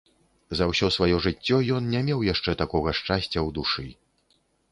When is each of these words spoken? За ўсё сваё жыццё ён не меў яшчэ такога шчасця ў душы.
За 0.59 0.65
ўсё 0.69 0.87
сваё 0.95 1.17
жыццё 1.25 1.59
ён 1.75 1.91
не 1.93 2.01
меў 2.09 2.25
яшчэ 2.33 2.51
такога 2.63 2.89
шчасця 3.01 3.27
ў 3.27 3.49
душы. 3.61 3.87